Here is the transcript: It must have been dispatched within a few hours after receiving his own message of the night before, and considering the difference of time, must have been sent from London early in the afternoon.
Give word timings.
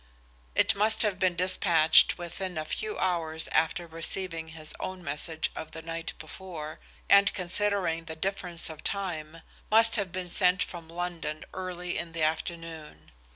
It 0.55 0.73
must 0.73 1.03
have 1.03 1.19
been 1.19 1.35
dispatched 1.35 2.17
within 2.17 2.57
a 2.57 2.65
few 2.65 2.97
hours 2.97 3.47
after 3.51 3.85
receiving 3.85 4.47
his 4.47 4.73
own 4.79 5.03
message 5.03 5.51
of 5.55 5.73
the 5.73 5.83
night 5.83 6.13
before, 6.17 6.79
and 7.07 7.31
considering 7.35 8.05
the 8.05 8.15
difference 8.15 8.67
of 8.67 8.83
time, 8.83 9.43
must 9.69 9.97
have 9.97 10.11
been 10.11 10.27
sent 10.29 10.63
from 10.63 10.89
London 10.89 11.45
early 11.53 11.99
in 11.99 12.13
the 12.13 12.23
afternoon. 12.23 13.11